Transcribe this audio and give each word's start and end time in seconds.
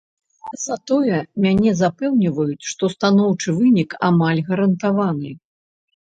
Затое 0.67 1.17
мяне 1.45 1.73
запэўніваюць, 1.81 2.65
што 2.73 2.91
станоўчы 2.95 3.49
вынік 3.59 3.95
амаль 4.09 4.43
гарантаваны. 4.51 5.31